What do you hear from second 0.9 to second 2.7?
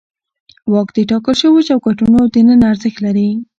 د ټاکل شوو چوکاټونو دننه